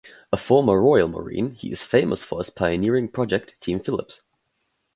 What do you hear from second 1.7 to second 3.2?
is famous for his pioneering